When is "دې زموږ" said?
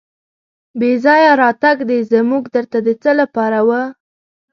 1.89-2.43